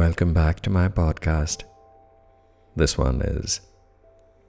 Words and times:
Welcome 0.00 0.32
back 0.32 0.60
to 0.60 0.70
my 0.70 0.88
podcast. 0.88 1.64
This 2.74 2.96
one 2.96 3.20
is 3.20 3.60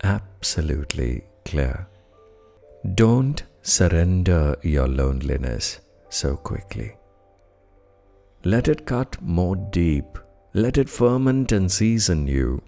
absolutely 0.02 1.26
clear. 1.44 1.90
Don't 2.96 3.44
surrender 3.62 4.56
your 4.62 4.88
loneliness 4.88 5.82
so 6.08 6.38
quickly. 6.38 6.96
Let 8.46 8.70
it 8.70 8.86
cut 8.86 9.22
more 9.22 9.58
deep, 9.58 10.18
let 10.54 10.78
it 10.78 10.88
ferment 10.90 11.52
and 11.52 11.70
season 11.70 12.28
you 12.28 12.64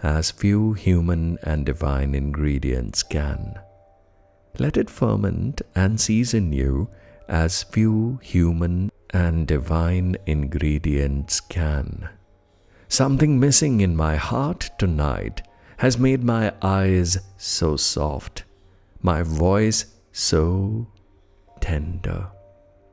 as 0.00 0.30
few 0.30 0.74
human 0.74 1.36
and 1.42 1.66
divine 1.66 2.14
ingredients 2.14 3.02
can. 3.02 3.58
Let 4.60 4.76
it 4.76 4.88
ferment 4.88 5.62
and 5.74 6.00
season 6.00 6.52
you 6.52 6.90
as 7.28 7.64
few 7.64 8.20
human 8.22 8.92
and 9.14 9.46
divine 9.46 10.16
ingredients 10.26 11.40
can. 11.40 12.08
Something 12.88 13.40
missing 13.40 13.80
in 13.80 13.96
my 13.96 14.16
heart 14.16 14.70
tonight 14.78 15.42
has 15.78 15.98
made 15.98 16.22
my 16.24 16.52
eyes 16.60 17.18
so 17.36 17.76
soft, 17.76 18.44
my 19.00 19.22
voice 19.22 19.86
so 20.12 20.86
tender, 21.60 22.28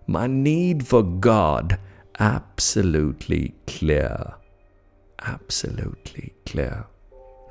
my 0.07 0.27
need 0.27 0.87
for 0.87 1.03
God 1.03 1.77
absolutely 2.19 3.55
clear. 3.67 4.35
Absolutely 5.21 6.33
clear. 6.45 6.85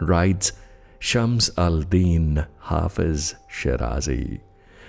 Writes 0.01 0.53
Shams 0.99 1.51
al 1.57 1.83
Din 1.83 2.47
Hafiz 2.59 3.35
Shirazi. 3.51 4.41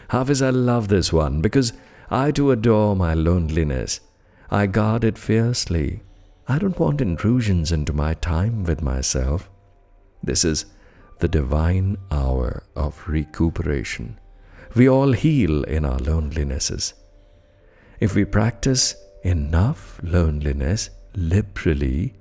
Hafiz, 0.09 0.41
I 0.41 0.49
love 0.49 0.87
this 0.87 1.13
one 1.13 1.41
because 1.41 1.73
I 2.13 2.31
too 2.31 2.51
adore 2.51 2.93
my 2.93 3.13
loneliness. 3.13 4.01
I 4.49 4.67
guard 4.67 5.05
it 5.05 5.17
fiercely. 5.17 6.03
I 6.45 6.59
don't 6.59 6.77
want 6.77 6.99
intrusions 6.99 7.71
into 7.71 7.93
my 7.93 8.15
time 8.15 8.65
with 8.65 8.81
myself. 8.81 9.49
This 10.21 10.43
is 10.43 10.65
the 11.19 11.29
divine 11.29 11.95
hour 12.11 12.63
of 12.75 13.07
recuperation. 13.07 14.19
We 14.75 14.89
all 14.89 15.13
heal 15.13 15.63
in 15.63 15.85
our 15.85 15.99
lonelinesses. 15.99 16.93
If 18.01 18.13
we 18.13 18.25
practice 18.25 18.93
enough 19.23 19.97
loneliness 20.03 20.89
liberally, 21.15 22.15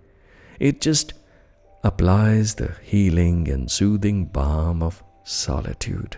it 0.60 0.80
just 0.80 1.14
applies 1.82 2.54
the 2.54 2.76
healing 2.82 3.48
and 3.48 3.68
soothing 3.68 4.26
balm 4.26 4.84
of 4.84 5.02
solitude. 5.24 6.16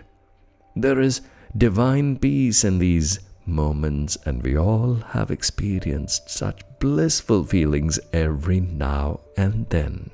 There 0.75 0.99
is 0.99 1.21
divine 1.57 2.17
peace 2.19 2.63
in 2.63 2.77
these 2.77 3.19
moments, 3.45 4.17
and 4.25 4.41
we 4.43 4.57
all 4.57 4.95
have 4.95 5.31
experienced 5.31 6.29
such 6.29 6.61
blissful 6.79 7.43
feelings 7.43 7.99
every 8.11 8.59
now 8.59 9.19
and 9.37 9.67
then. 9.69 10.11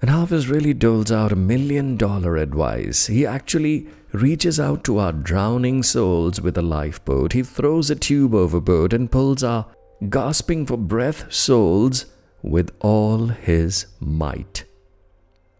And 0.00 0.10
Hafiz 0.10 0.48
really 0.48 0.74
doles 0.74 1.12
out 1.12 1.32
a 1.32 1.36
million 1.36 1.96
dollar 1.96 2.36
advice. 2.36 3.06
He 3.06 3.24
actually 3.24 3.86
reaches 4.12 4.58
out 4.58 4.84
to 4.84 4.98
our 4.98 5.12
drowning 5.12 5.82
souls 5.82 6.40
with 6.40 6.58
a 6.58 6.62
lifeboat. 6.62 7.32
He 7.32 7.42
throws 7.42 7.88
a 7.88 7.94
tube 7.94 8.34
overboard 8.34 8.92
and 8.92 9.10
pulls 9.10 9.44
our 9.44 9.66
gasping 10.08 10.66
for 10.66 10.76
breath 10.76 11.32
souls 11.32 12.06
with 12.42 12.72
all 12.80 13.28
his 13.28 13.86
might. 14.00 14.64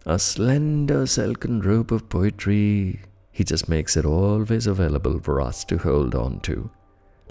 A 0.05 0.19
slender 0.19 1.07
silken 1.07 1.61
rope 1.61 1.93
of 1.93 2.09
poetry. 2.09 3.01
He 3.31 3.45
just 3.45 3.69
makes 3.69 3.97
it 3.97 4.05
always 4.05 4.67
available 4.67 5.21
for 5.21 5.41
us 5.41 5.65
to 5.67 5.79
hold 5.79 6.17
on 6.17 6.41
to. 6.41 6.69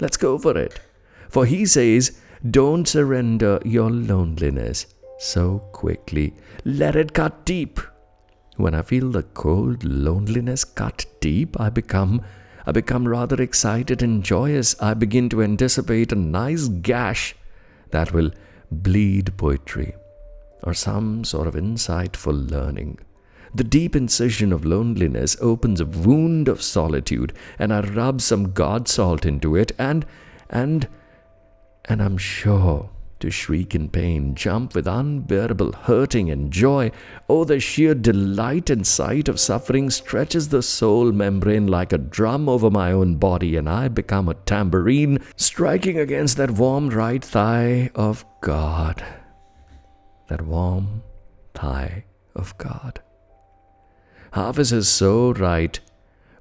Let's 0.02 0.18
go 0.18 0.38
for 0.38 0.58
it. 0.58 0.80
For 1.30 1.46
he 1.46 1.66
says, 1.66 2.20
Don't 2.50 2.88
surrender 2.88 3.60
your 3.64 3.90
loneliness 3.90 4.88
so 5.20 5.60
quickly. 5.72 6.34
Let 6.66 6.96
it 6.96 7.14
cut 7.14 7.46
deep. 7.46 7.80
When 8.58 8.74
I 8.74 8.82
feel 8.82 9.12
the 9.12 9.24
cold 9.24 9.84
loneliness 9.84 10.64
cut 10.64 11.06
deep, 11.20 11.60
I 11.60 11.70
become 11.70 12.22
I 12.66 12.72
become 12.72 13.08
rather 13.08 13.42
excited 13.42 14.04
and 14.04 14.24
joyous. 14.24 14.76
I 14.82 14.94
begin 14.94 15.30
to 15.30 15.42
anticipate 15.42 16.12
a 16.12 16.16
nice 16.16 16.68
gash 16.68 17.36
that 17.92 18.12
will 18.12 18.32
bleed 18.72 19.36
poetry 19.38 19.96
or 20.64 20.74
some 20.74 21.24
sort 21.24 21.48
of 21.48 21.56
insightful 21.56 22.50
learning. 22.52 23.00
The 23.54 23.64
deep 23.66 23.96
incision 23.96 24.54
of 24.54 24.66
loneliness 24.66 25.36
opens 25.42 25.82
a 25.82 25.86
wound 25.86 26.48
of 26.48 26.62
solitude, 26.62 27.34
and 27.60 27.74
I 27.74 27.82
rub 27.82 28.22
some 28.22 28.54
God 28.54 28.88
salt 28.88 29.26
into 29.26 29.58
it, 29.58 29.74
and, 29.78 30.06
and, 30.50 30.88
and 31.86 32.02
I'm 32.02 32.18
sure 32.18 32.90
to 33.20 33.30
shriek 33.30 33.76
in 33.76 33.88
pain, 33.90 34.36
jump 34.36 34.74
with 34.74 34.88
unbearable 34.88 35.74
hurting 35.74 36.30
and 36.30 36.52
joy. 36.52 36.92
Oh, 37.30 37.44
the 37.44 37.60
sheer 37.60 37.94
delight 37.94 38.70
and 38.70 38.86
sight 38.86 39.28
of 39.28 39.40
suffering 39.40 39.90
stretches 39.90 40.50
the 40.50 40.62
soul 40.62 41.12
membrane 41.12 41.68
like 41.68 41.94
a 41.94 41.98
drum 41.98 42.50
over 42.50 42.70
my 42.70 42.92
own 42.92 43.16
body, 43.16 43.58
and 43.58 43.70
I 43.70 43.90
become 43.90 44.28
a 44.28 44.34
tambourine 44.34 45.20
striking 45.36 46.00
against 46.00 46.38
that 46.38 46.52
warm 46.52 46.90
right 46.90 47.24
thigh 47.24 47.92
of 47.96 48.26
God. 48.42 49.04
That 50.30 50.42
warm 50.42 51.04
thigh 51.54 52.06
of 52.36 52.58
God. 52.58 53.02
Hafiz 54.32 54.72
is 54.72 54.88
so 54.88 55.34
right. 55.34 55.80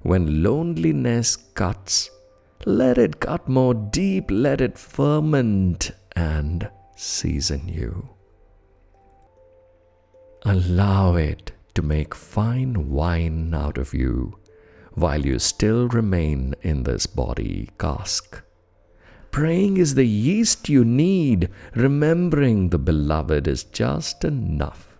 When 0.01 0.43
loneliness 0.43 1.35
cuts, 1.35 2.09
let 2.65 2.97
it 2.97 3.19
cut 3.19 3.47
more 3.49 3.73
deep, 3.73 4.25
let 4.29 4.61
it 4.61 4.77
ferment 4.77 5.91
and 6.15 6.69
season 6.95 7.67
you. 7.67 8.09
Allow 10.43 11.15
it 11.15 11.51
to 11.75 11.81
make 11.81 12.15
fine 12.15 12.89
wine 12.89 13.53
out 13.53 13.77
of 13.77 13.93
you 13.93 14.37
while 14.93 15.25
you 15.25 15.39
still 15.39 15.87
remain 15.89 16.55
in 16.61 16.83
this 16.83 17.05
body 17.05 17.69
cask. 17.77 18.41
Praying 19.31 19.77
is 19.77 19.95
the 19.95 20.05
yeast 20.05 20.67
you 20.67 20.83
need, 20.83 21.49
remembering 21.75 22.69
the 22.69 22.77
beloved 22.77 23.47
is 23.47 23.63
just 23.63 24.25
enough. 24.25 24.90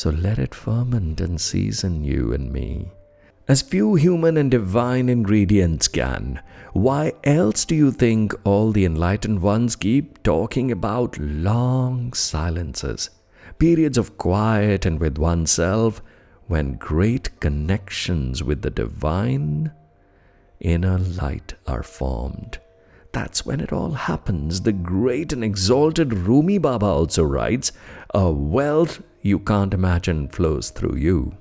So 0.00 0.08
let 0.08 0.38
it 0.38 0.54
ferment 0.54 1.20
and 1.20 1.38
season 1.38 2.04
you 2.04 2.32
and 2.32 2.50
me 2.50 2.90
as 3.46 3.60
few 3.60 3.96
human 3.96 4.38
and 4.38 4.50
divine 4.50 5.10
ingredients 5.10 5.88
can. 5.88 6.40
Why 6.72 7.12
else 7.22 7.66
do 7.66 7.74
you 7.74 7.90
think 7.92 8.32
all 8.42 8.72
the 8.72 8.86
enlightened 8.86 9.42
ones 9.42 9.76
keep 9.76 10.22
talking 10.22 10.72
about 10.72 11.18
long 11.18 12.14
silences, 12.14 13.10
periods 13.58 13.98
of 13.98 14.16
quiet 14.16 14.86
and 14.86 14.98
with 14.98 15.18
oneself, 15.18 16.00
when 16.46 16.76
great 16.76 17.38
connections 17.38 18.42
with 18.42 18.62
the 18.62 18.70
divine 18.70 19.70
inner 20.60 20.96
light 20.96 21.52
are 21.66 21.82
formed? 21.82 22.58
That's 23.12 23.44
when 23.44 23.60
it 23.60 23.72
all 23.72 23.92
happens. 23.92 24.62
The 24.62 24.72
great 24.72 25.32
and 25.32 25.42
exalted 25.42 26.14
Rumi 26.14 26.58
Baba 26.58 26.86
also 26.86 27.24
writes, 27.24 27.72
A 28.14 28.30
wealth 28.30 29.02
you 29.22 29.38
can't 29.38 29.72
imagine 29.72 30.28
flows 30.28 30.70
through 30.70 30.96
you. 30.96 31.36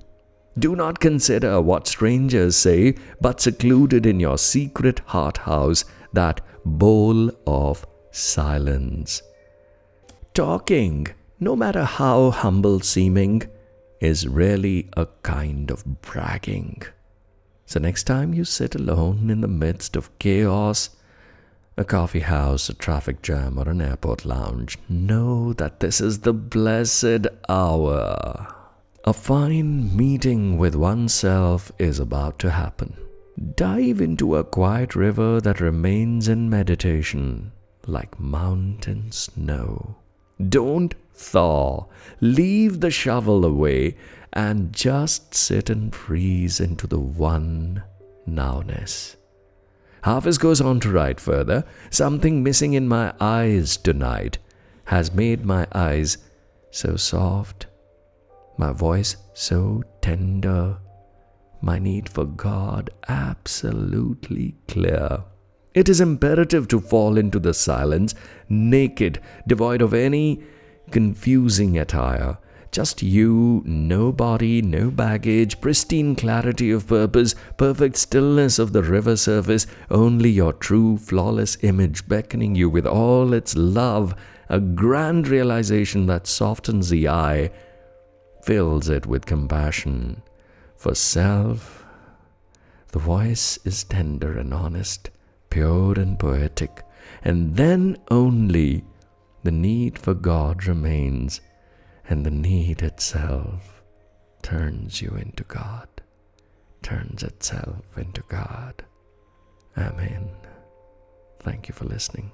Do 0.57 0.75
not 0.75 0.99
consider 0.99 1.61
what 1.61 1.87
strangers 1.87 2.55
say, 2.55 2.95
but 3.21 3.41
secluded 3.41 4.05
in 4.05 4.19
your 4.19 4.37
secret 4.37 4.99
heart 5.05 5.37
house, 5.37 5.85
that 6.13 6.41
bowl 6.65 7.31
of 7.47 7.85
silence. 8.11 9.21
Talking, 10.33 11.07
no 11.39 11.55
matter 11.55 11.85
how 11.85 12.31
humble 12.31 12.81
seeming, 12.81 13.43
is 13.99 14.27
really 14.27 14.89
a 14.95 15.07
kind 15.23 15.71
of 15.71 16.01
bragging. 16.01 16.83
So, 17.65 17.79
next 17.79 18.03
time 18.03 18.33
you 18.33 18.43
sit 18.43 18.75
alone 18.75 19.29
in 19.29 19.41
the 19.41 19.47
midst 19.47 19.95
of 19.95 20.17
chaos, 20.19 20.89
a 21.79 21.85
coffee 21.85 22.19
house, 22.19 22.67
a 22.67 22.73
traffic 22.73 23.21
jam, 23.21 23.57
or 23.57 23.69
an 23.69 23.79
airport 23.79 24.25
lounge, 24.25 24.77
know 24.89 25.53
that 25.53 25.79
this 25.79 26.01
is 26.01 26.19
the 26.19 26.33
blessed 26.33 27.25
hour. 27.47 28.53
A 29.05 29.13
fine 29.13 29.95
meeting 29.95 30.57
with 30.57 30.75
oneself 30.75 31.71
is 31.79 31.97
about 31.97 32.37
to 32.39 32.49
happen. 32.49 32.97
Dive 33.55 34.01
into 34.01 34.35
a 34.35 34.43
quiet 34.43 34.93
river 34.93 35.39
that 35.39 35.61
remains 35.61 36.27
in 36.27 36.49
meditation 36.49 37.53
like 37.87 38.19
mountain 38.19 39.09
snow. 39.13 39.95
Don't 40.49 40.93
thaw. 41.13 41.85
Leave 42.19 42.81
the 42.81 42.91
shovel 42.91 43.45
away 43.45 43.95
and 44.33 44.73
just 44.73 45.33
sit 45.33 45.69
and 45.69 45.95
freeze 45.95 46.59
into 46.59 46.87
the 46.87 46.99
one 46.99 47.83
nowness. 48.27 49.15
Hafiz 50.03 50.37
goes 50.37 50.61
on 50.61 50.79
to 50.81 50.91
write 50.91 51.19
further 51.19 51.65
Something 51.89 52.43
missing 52.43 52.73
in 52.73 52.87
my 52.87 53.13
eyes 53.19 53.77
tonight 53.77 54.37
has 54.85 55.13
made 55.13 55.45
my 55.45 55.67
eyes 55.73 56.17
so 56.71 56.95
soft 56.95 57.67
my 58.59 58.73
voice 58.73 59.15
so 59.33 59.81
tender, 60.01 60.77
my 61.61 61.79
need 61.79 62.09
for 62.09 62.25
God 62.25 62.89
absolutely 63.07 64.53
clear. 64.67 65.23
It 65.73 65.87
is 65.87 66.01
imperative 66.01 66.67
to 66.67 66.81
fall 66.81 67.17
into 67.17 67.39
the 67.39 67.53
silence, 67.53 68.13
naked, 68.49 69.21
devoid 69.47 69.81
of 69.81 69.93
any 69.93 70.43
confusing 70.91 71.77
attire. 71.77 72.37
Just 72.71 73.01
you, 73.01 73.63
no 73.65 74.11
body, 74.11 74.61
no 74.61 74.91
baggage, 74.91 75.59
pristine 75.59 76.15
clarity 76.15 76.69
of 76.69 76.85
purpose, 76.85 77.33
perfect 77.57 77.97
stillness 77.97 78.59
of 78.59 78.73
the 78.73 78.83
river 78.83 79.17
surface, 79.17 79.65
only 79.89 80.29
your 80.29 80.53
true, 80.53 80.97
flawless 80.97 81.57
image 81.63 82.07
beckoning 82.07 82.53
you 82.53 82.69
with 82.69 82.85
all 82.85 83.33
its 83.33 83.55
love, 83.55 84.13
a 84.49 84.59
grand 84.59 85.27
realization 85.27 86.05
that 86.05 86.27
softens 86.27 86.89
the 86.89 87.07
eye, 87.07 87.49
fills 88.43 88.87
it 88.87 89.07
with 89.07 89.25
compassion. 89.25 90.21
For 90.77 90.93
self, 90.93 91.83
the 92.91 92.99
voice 92.99 93.57
is 93.65 93.83
tender 93.83 94.37
and 94.37 94.53
honest, 94.53 95.09
pure 95.49 95.93
and 95.93 96.19
poetic, 96.19 96.83
and 97.23 97.55
then 97.55 97.97
only 98.11 98.83
the 99.41 99.51
need 99.51 99.97
for 99.97 100.13
God 100.13 100.65
remains 100.65 101.41
and 102.09 102.25
the 102.25 102.31
need 102.31 102.81
itself 102.81 103.83
turns 104.41 104.99
you 104.99 105.11
into 105.11 105.43
God, 105.43 105.87
turns 106.81 107.21
itself 107.21 107.97
into 107.97 108.23
God. 108.27 108.83
Amen. 109.77 110.29
Thank 111.39 111.67
you 111.67 111.73
for 111.73 111.85
listening. 111.85 112.31